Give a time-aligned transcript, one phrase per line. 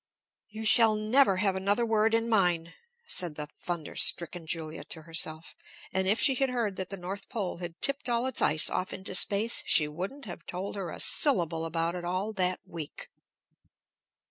[0.49, 2.73] "You shall never have another word in mine!"
[3.07, 5.55] said the thunderstricken Julia to herself.
[5.93, 8.93] And if she had heard that the North Pole had tipped all its ice off
[8.93, 13.09] into space, she wouldn't have told her a syllable about it all that week.